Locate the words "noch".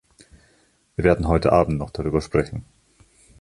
1.77-1.91